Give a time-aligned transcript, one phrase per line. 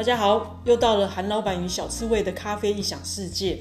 [0.00, 3.58] 大家好，又到了韩老板与小刺猬的咖啡异想世界。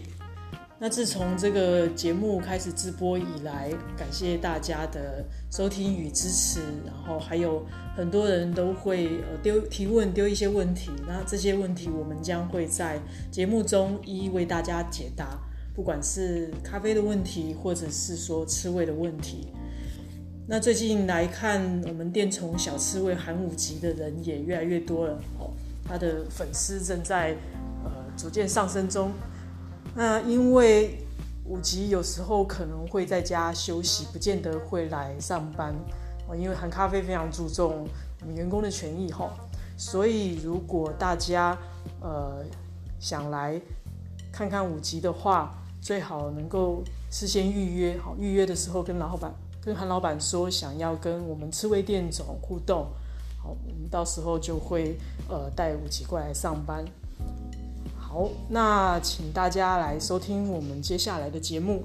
[0.79, 12.97] 那自从这个节目开始直播以来，感谢大家的收听与支持，然后还有很多人都会呃丢提问丢一些问题，那这些问题我们将会在
[13.29, 15.37] 节目中一一为大家解答，
[15.75, 19.49] 不管是咖啡的问题，或者是说刺猬的问题。
[20.47, 25.21] 那最近来看，我们店从小刺猬韩五级的人也越来越多了，
[25.89, 27.35] 他的粉丝正在
[27.83, 29.11] 呃逐渐上升中。
[29.95, 31.03] 那因为
[31.45, 35.73] 五级有时候可能会在家休息，不见得会来上班
[36.27, 36.35] 哦。
[36.35, 37.87] 因为韩咖啡非常注重
[38.21, 39.33] 我们员工的权益哈，
[39.75, 41.57] 所以如果大家
[42.01, 42.45] 呃
[42.99, 43.59] 想来
[44.31, 48.15] 看看五级的话，最好能够事先预约好。
[48.19, 52.87] 预约的时候跟老板、跟韩老板说想要跟我们刺猬店总互动，
[53.41, 54.97] 好，我们到时候就会
[55.29, 56.83] 呃带五级过来上班。
[57.97, 61.83] 好，那请大家来收听我们接下来的节目。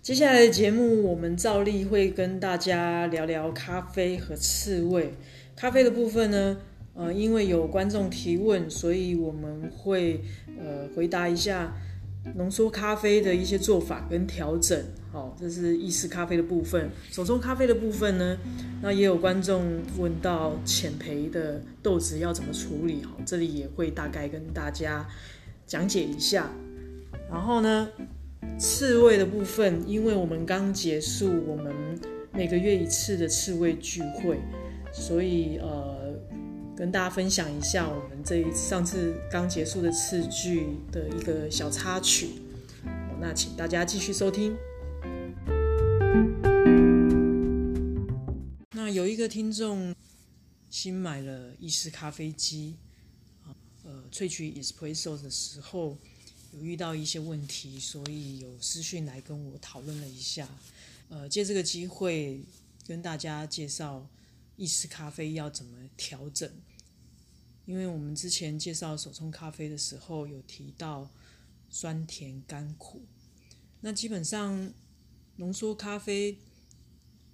[0.00, 5.12] 接下来的节目，我们照例会跟大家聊聊咖啡和刺猬。
[5.56, 6.56] 咖啡的部分呢，
[6.94, 10.22] 呃，因为有观众提问，所以我们会
[10.60, 11.74] 呃回答一下。
[12.34, 14.78] 浓缩咖啡的一些做法跟调整，
[15.12, 16.90] 好，这是意式咖啡的部分。
[17.10, 18.36] 手冲咖啡的部分呢，
[18.82, 19.64] 那也有观众
[19.96, 25.06] 问到浅焙的豆子要怎么处理，好，这里也会大概跟大家
[25.66, 26.50] 讲解一下。
[27.30, 27.88] 然后呢，
[28.58, 31.72] 刺猬的部分，因为我们刚结束我们
[32.32, 34.40] 每个月一次的刺猬聚会，
[34.92, 35.95] 所以呃。
[36.76, 42.32] 跟大家分享一下我们这一上次刚结束的次剧的一个小插曲，
[43.18, 44.54] 那请大家继续收听。
[48.72, 49.94] 那有一个听众
[50.68, 52.76] 新买了意式咖啡机，
[53.82, 55.96] 呃，萃取 espresso 的时候
[56.52, 60.46] 有遇到一些问题，所以有私讯来跟我讨论了一下，
[61.08, 62.42] 呃，借这个机会
[62.86, 64.06] 跟大家介绍。
[64.56, 66.50] 意式咖啡要怎么调整？
[67.64, 71.10] 因为我们之前介绍手冲咖啡的时候有提到
[71.68, 73.02] 酸甜甘苦，
[73.80, 74.72] 那基本上
[75.36, 76.38] 浓缩咖啡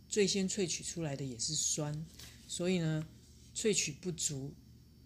[0.08, 2.04] 最先萃取出来的也是酸，
[2.48, 3.06] 所以呢
[3.54, 4.54] 萃取不足，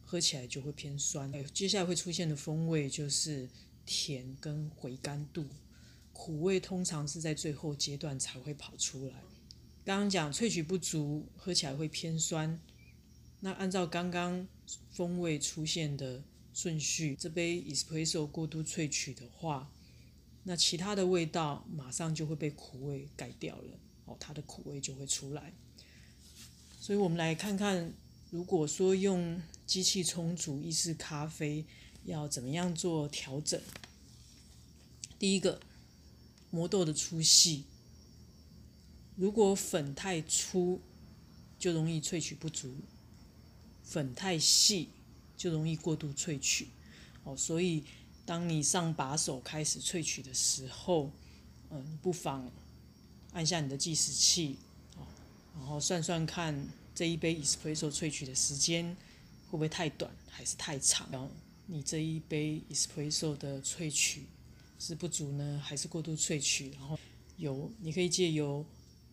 [0.04, 1.33] 喝起来就会偏酸。
[1.53, 3.48] 接下来会出现的风味就是
[3.84, 5.44] 甜跟回甘度，
[6.12, 9.15] 苦味通常是在最后阶段才会跑出来。
[9.87, 12.61] 刚刚讲萃取不足，喝起来会偏酸。
[13.39, 14.49] 那按照刚刚
[14.91, 19.71] 风味出现的顺序，这杯 espresso 过度萃取的话，
[20.43, 23.79] 那其他的味道马上就会被苦味改掉了。
[24.07, 25.55] 哦，它的苦味就会出来。
[26.81, 27.95] 所以我们来看看，
[28.33, 31.65] 如果说用机器冲煮意式咖啡，
[32.07, 33.63] 要怎么样做调整？
[35.17, 35.61] 第一个，
[36.51, 37.67] 磨豆的粗细。
[39.16, 40.81] 如果粉太粗，
[41.59, 42.69] 就容易萃取不足；
[43.82, 44.91] 粉太细，
[45.37, 46.69] 就容易过度萃取。
[47.25, 47.82] 哦，所以
[48.25, 51.10] 当你上把手开始萃取的时候，
[51.71, 52.50] 嗯，不妨
[53.32, 54.59] 按下你的计时器，
[54.97, 55.06] 哦，
[55.56, 58.94] 然后算算看这一杯 espresso 萃取的时间
[59.47, 61.09] 会不会太短，还是太长？
[61.10, 61.31] 然后
[61.66, 64.27] 你这一杯 espresso 的萃取
[64.78, 66.71] 是不足呢，还是过度萃取？
[66.72, 66.98] 然后
[67.38, 68.65] 油，你可以借由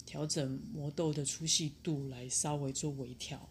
[0.06, 3.50] 调整磨豆的粗细度来稍微做微调，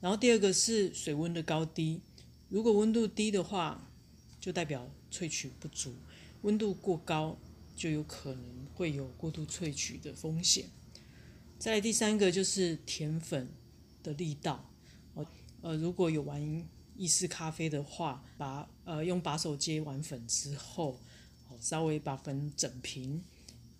[0.00, 2.00] 然后第二个是水温的高低，
[2.48, 3.90] 如果温度低的话，
[4.38, 5.92] 就代表萃取不足；
[6.42, 7.38] 温度过高，
[7.74, 10.66] 就有可能会有过度萃取的风险。
[11.58, 13.48] 再来第三个就是甜粉
[14.02, 14.70] 的力道，
[15.14, 15.26] 哦，
[15.60, 16.66] 呃，如果有玩
[16.96, 20.98] 意式咖啡的话，把呃用把手接完粉之后，
[21.48, 23.22] 哦，稍微把粉整平。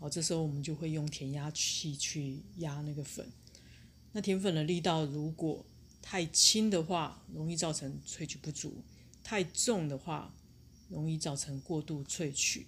[0.00, 3.30] 好，这时候我们就会用填压器去压那个粉。
[4.12, 5.62] 那填粉的力道如果
[6.00, 8.70] 太轻的话，容易造成萃取不足；
[9.22, 10.34] 太重的话，
[10.88, 12.66] 容易造成过度萃取。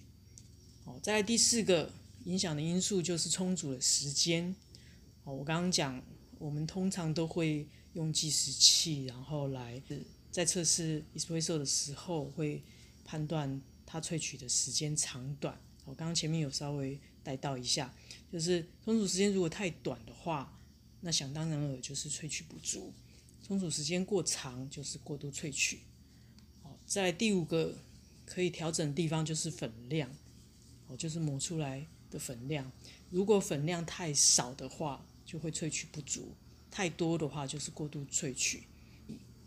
[0.85, 1.91] 好，再来第四个
[2.25, 4.55] 影响的因素就是充足的时间。
[5.23, 5.99] 好，我刚刚讲，
[6.37, 9.81] 我们通常都会用计时器，然后来
[10.31, 12.61] 在测试 espresso 的时候会
[13.03, 15.59] 判断它萃取的时间长短。
[15.85, 16.99] 我刚刚前面有稍微。
[17.25, 17.95] 带到一下，
[18.29, 20.59] 就是充足时间如果太短的话，
[20.99, 22.91] 那想当然尔就是萃取不足；
[23.47, 25.79] 充足时间过长就是过度萃取。
[26.61, 27.77] 好，在第五个
[28.25, 30.13] 可以调整的地方就是粉量，
[30.87, 32.69] 哦，就是磨出来的粉量。
[33.09, 36.23] 如果粉量太少的话，就会萃取不足；
[36.69, 38.63] 太多的话，就是过度萃取。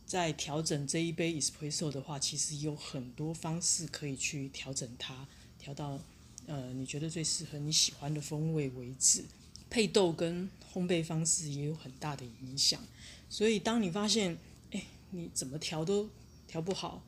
[0.06, 5.28] 在调整这一杯 espresso 的话，其实有很多方式可以去调整它，
[5.58, 6.00] 调到
[6.46, 9.25] 呃你觉得最适合你喜欢的风味为止。
[9.69, 12.81] 配豆跟烘焙方式也有很大的影响，
[13.28, 14.38] 所以当你发现，
[14.70, 16.08] 哎，你怎么调都
[16.46, 17.02] 调不好，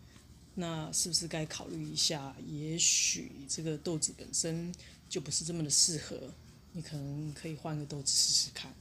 [0.56, 2.34] 那是不是该考虑一下？
[2.44, 4.74] 也许这个豆子本身
[5.08, 6.34] 就不是这么的适合，
[6.72, 8.74] 你可能可以换个豆子试试看。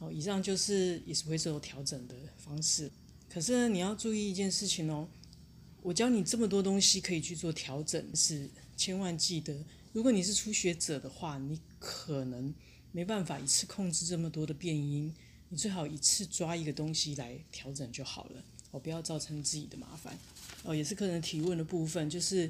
[0.00, 2.90] 好，以上就是也是会做调整的方式。
[3.32, 5.06] 可是你要注意一件事情哦，
[5.80, 12.54] 我教你这么多东西可以去做调整，是千万记得，如果你是初学者的话，你可能。
[12.96, 15.12] 没办法一次控制这么多的变音，
[15.48, 20.16] 你最好一次抓一个东西来调整就好了，哦，不要造成自己的麻烦。
[20.62, 22.48] 哦，也是客人提问的部分，就是，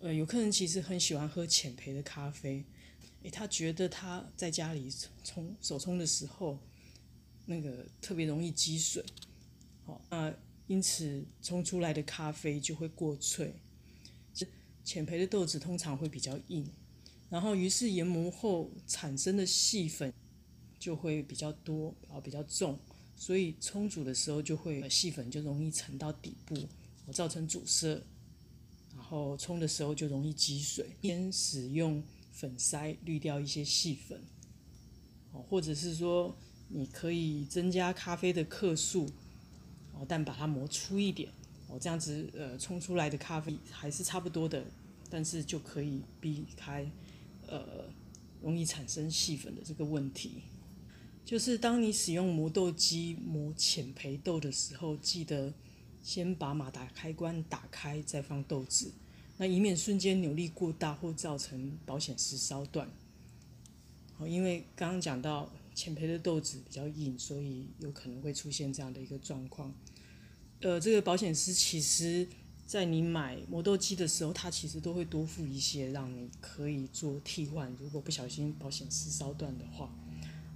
[0.00, 2.64] 呃，有客人其实很喜欢喝浅焙的咖啡，
[3.22, 4.92] 诶，他觉得他在家里
[5.22, 6.58] 冲手冲的时候，
[7.46, 9.04] 那个特别容易积水，
[9.86, 10.34] 好，那
[10.66, 13.54] 因此冲出来的咖啡就会过脆，
[14.84, 16.68] 浅焙的豆子通常会比较硬。
[17.30, 20.12] 然后，于是研磨后产生的细粉
[20.78, 22.78] 就会比较多，然后比较重，
[23.16, 26.56] 所以冲煮的时候就会细粉就容易沉到底部，
[27.12, 28.00] 造成阻塞。
[28.94, 30.86] 然后冲的时候就容易积水。
[31.02, 34.22] 先使用粉筛滤掉一些细粉，
[35.32, 36.36] 哦，或者是说
[36.68, 39.06] 你可以增加咖啡的克数，
[39.92, 41.32] 哦，但把它磨粗一点，
[41.78, 44.64] 这样子呃冲出来的咖啡还是差不多的，
[45.10, 46.90] 但是就可以避开。
[47.46, 47.84] 呃，
[48.40, 50.40] 容易产生细粉的这个问题，
[51.26, 55.52] 就是当你使用磨豆机磨浅焙豆的时候，记得
[56.02, 58.90] 先把马达开关打开，再放豆子，
[59.36, 62.88] 那以免瞬间扭力过大或造成保险丝烧断。
[64.16, 69.70] 好，因为刚刚讲到浅焙的豆子比较硬，所以有可能会出现这样的一个状况。
[70.64, 72.26] 呃，这个保险丝其实。
[72.66, 77.70] 在你买磨豆机的时候，它其实都会多付一些，让你可以做替换。
[77.78, 79.90] 如果不小心保险丝烧断的话，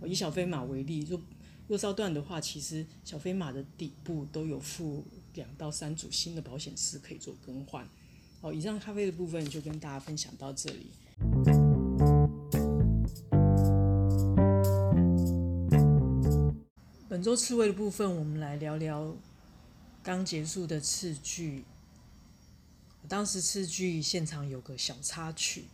[0.07, 1.21] 以小飞马为例，若
[1.67, 7.87] 若烧断的话，其实小飞马的底部都有附两到三组新的保险丝可以做更换。
[8.41, 10.87] 好，以上咖啡的部分就跟大家分享到这里。
[17.07, 19.15] 本周刺猬的部分，我们来聊聊
[20.09, 21.67] 刚结束的次剧。
[23.07, 25.67] 当时次剧现场有个小插曲，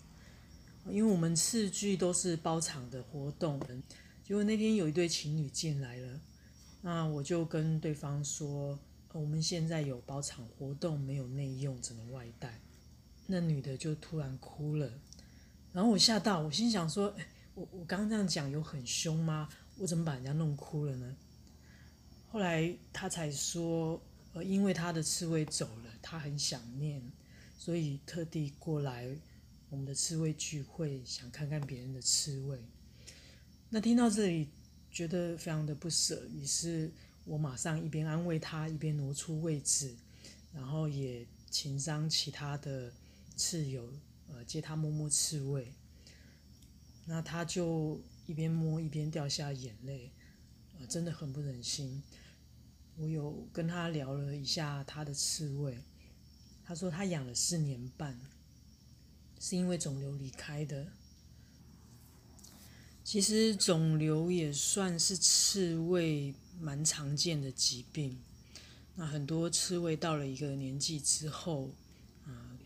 [0.88, 3.60] 因为我们次剧都是包场的活动，
[4.24, 6.20] 结果那天有一对情侣进来了，
[6.82, 8.76] 那我就跟对方说，
[9.12, 12.60] 我们现在有包场活动，没有内用，只能外带。
[13.28, 14.90] 那女的就突然哭了，
[15.72, 17.14] 然后我吓到，我心想说，
[17.54, 19.48] 我我刚刚这样讲有很凶吗？
[19.78, 21.14] 我怎么把人家弄哭了呢？
[22.32, 24.02] 后来她才说，
[24.34, 27.02] 呃，因为他的刺猬走了，他很想念。
[27.56, 29.08] 所以特地过来
[29.70, 32.58] 我们的刺猬聚会，想看看别人的刺猬。
[33.70, 34.48] 那听到这里，
[34.90, 36.92] 觉得非常的不舍，于是
[37.24, 39.94] 我马上一边安慰他，一边挪出位置，
[40.52, 42.92] 然后也请商其他的
[43.34, 43.88] 刺友，
[44.28, 45.72] 呃，接他摸摸刺猬。
[47.06, 50.10] 那他就一边摸一边掉下眼泪，
[50.78, 52.02] 呃，真的很不忍心。
[52.96, 55.78] 我有跟他聊了一下他的刺猬。
[56.64, 58.18] 他说他养了四年半，
[59.38, 60.86] 是因为肿瘤离开的。
[63.02, 68.18] 其实肿瘤也算是刺猬蛮常见的疾病。
[68.94, 71.70] 那很多刺猬到了一个年纪之后，
[72.24, 72.56] 啊，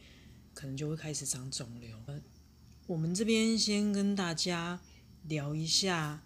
[0.54, 1.98] 可能就会开始长肿瘤。
[2.86, 4.80] 我们这边先跟大家
[5.24, 6.22] 聊一下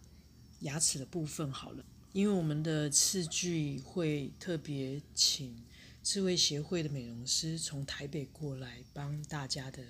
[0.61, 5.63] 牙齿的部分好了，因为我们的刺具会特别请。
[6.05, 9.85] 刺猬协会的美容师从台北过来，帮大家的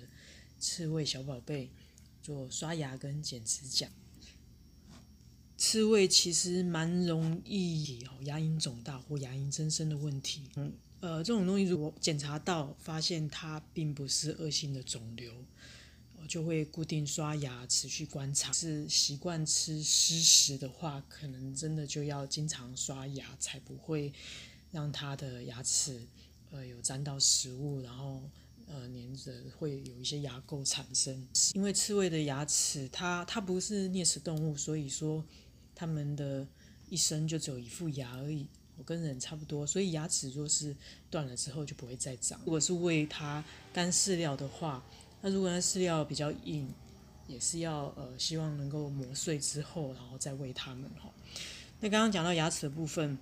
[0.59, 1.71] 刺猬小宝贝
[2.21, 3.89] 做刷牙跟剪指甲。
[5.57, 10.43] 刺猬其实蛮容易哦，牙龈肿大或牙龈增生的问题。
[10.55, 15.33] 嗯，呃，这种东西如果检查到发现它并不是恶性的肿瘤，
[16.27, 18.51] 就会固定刷牙，持续观察。
[18.53, 24.13] 是习惯吃湿食的话，可能真的就要经常刷牙，才不会。
[24.73, 26.01] 让他的牙齿，
[26.49, 28.23] 呃，有沾到食物，然后，
[28.65, 31.27] 呃，粘着会有一些牙垢产生。
[31.53, 35.23] 因为刺猬的牙齿，它它不是啮齿动物，所以说，
[35.75, 36.47] 它们的
[36.89, 39.67] 一生就只有一副牙而已，我跟人差不多。
[39.67, 40.75] 所以牙齿若是
[41.11, 42.41] 断了之后就不会再长。
[42.43, 44.83] 如果是喂它干饲料的话，
[45.25, 46.69] 那如果那饲料比较硬，
[47.27, 51.09] 也是要呃希望能够磨碎之后，然后再喂它们哈。
[51.79, 53.17] 那刚刚讲到牙齿的部分，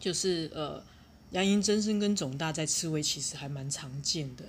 [0.00, 0.82] 就是呃
[1.30, 4.44] 牙龈增生跟肿大在刺猬其实还蛮常见的。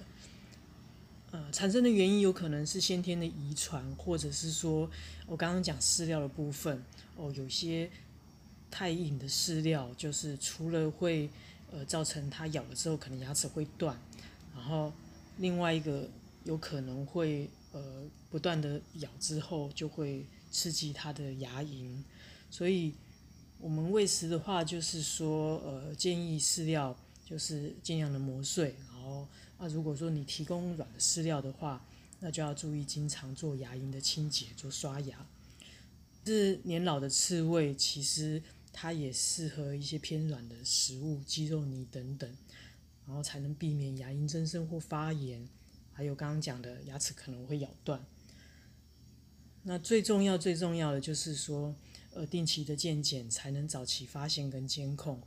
[1.30, 4.89] 呃，产生的原因有可能是先天的遗传，或者是说
[5.27, 6.84] 我刚刚讲饲料的部分
[7.15, 7.88] 哦，有些
[8.72, 11.30] 太硬的饲料，就是除了会
[11.72, 13.96] 呃造成它咬了之后可能牙齿会断，
[14.56, 14.92] 然后
[15.38, 16.08] 另外一个
[16.43, 22.03] 有可能会呃不断的咬之后就会刺激它的牙龈，
[22.50, 22.93] 所以
[23.59, 26.95] 我们喂食的话就是说呃建议饲料
[27.25, 29.27] 就是尽量的磨碎，然后。
[29.59, 31.85] 那如果说你提供软的饲料的话，
[32.19, 35.25] 那就要注意经常做牙龈的清洁，做刷牙。
[36.25, 42.29] 是年老的刺猬，其实它也适合一些偏软的食物，鸡肉泥等等，
[43.07, 45.47] 然后才能避免牙龈增生或发炎，
[45.93, 48.05] 还有刚刚讲的牙齿可能会咬断。
[49.63, 51.73] 那最重要、最重要的就是说，
[52.13, 55.21] 呃，定期的健检才能早期发现跟监控。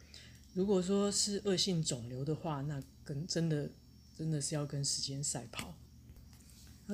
[0.53, 3.71] 如果说是恶性肿瘤的话，那跟真的。
[4.19, 5.77] 真的是要跟时间赛跑。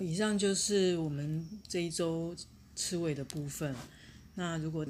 [0.00, 2.34] 以上就是我们这一周
[2.74, 3.76] 刺猬的部分。
[4.34, 4.84] 那如果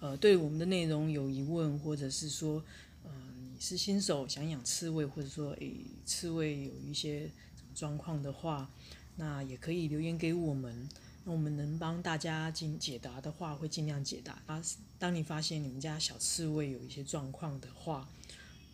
[0.00, 2.60] 呃对我们的内容有疑问，或者是说
[3.04, 3.10] 呃
[3.52, 7.30] 你是新手想养刺猬，或者说诶刺猬有一些
[7.74, 8.70] 状况的话，
[9.16, 10.88] 那也可以留言给我们。
[11.24, 14.42] 那我们能帮大家尽解答的话，会尽量解答。
[14.46, 14.62] 啊，
[14.98, 18.08] 当你发现你们家小刺猬有一些状况的话，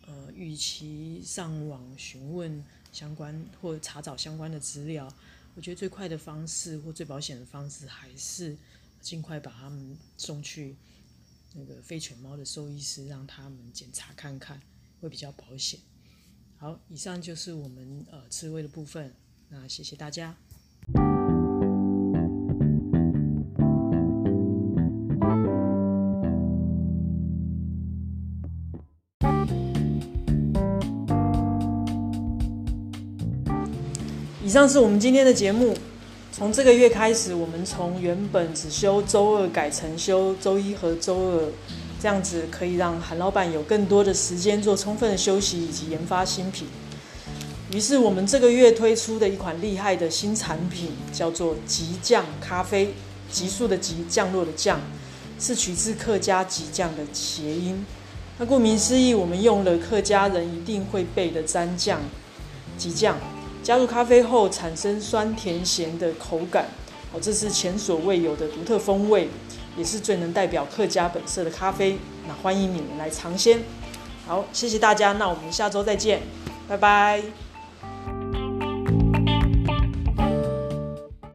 [0.05, 5.11] 呃，与其上网询问相关或查找相关的资料，
[5.55, 8.57] 我觉得最快的方式或最保险的方式，还是
[8.99, 10.75] 尽快把他们送去
[11.53, 14.61] 那个非犬猫的兽医师，让他们检查看看，
[14.99, 15.79] 会比较保险。
[16.63, 19.11] 好，以上就是我们呃刺猬的部分，
[19.49, 20.35] 那谢谢大家。
[34.43, 35.75] 以上是我们今天的节目。
[36.31, 41.51] 从这个月开始，我们从原本只休周二改成休周一和周二，
[42.01, 46.67] 这样子可以让韩老板有更多的时间做充分的休息以及研发新品。
[47.71, 52.93] 于是，我们这个月推出的一款厉害的新产品叫做急降咖啡，
[53.29, 54.79] 急速的急，降落的降，
[55.39, 57.85] 是取自客家急降的谐音。
[58.39, 62.01] 那顾名思义，我们用了客家人一定会背的蘸酱，
[62.77, 63.15] 急降。
[63.61, 66.65] 加入咖啡后产生酸甜咸的口感，
[67.13, 69.29] 哦，这是前所未有的独特风味，
[69.77, 71.97] 也是最能代表客家本色的咖啡。
[72.27, 73.59] 那欢迎你们来尝鲜。
[74.27, 76.21] 好，谢谢大家，那我们下周再见，
[76.67, 77.50] 拜拜。